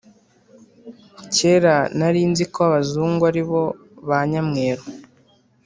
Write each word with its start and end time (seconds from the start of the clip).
kera 1.35 1.75
narinziko 1.97 2.57
abazungu 2.67 3.23
aribo 3.29 3.61
ba 4.07 4.19
nyamweru 4.29 4.83